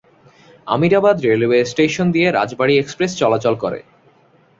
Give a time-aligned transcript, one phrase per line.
[0.67, 3.79] Amirabad railway station দিয়ে Rajbari express চলাচল করে।